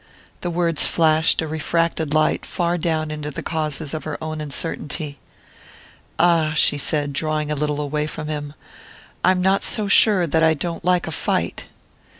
[0.39, 5.19] The words flashed a refracted light far down into the causes of her own uncertainty.
[6.17, 8.55] "Ah," she said, drawing a little away from him,
[9.23, 11.65] "I'm not so sure that I don't like a fight!"